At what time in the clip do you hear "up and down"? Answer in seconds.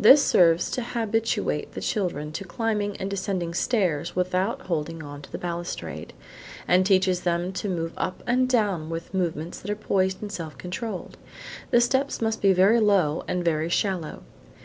7.96-8.90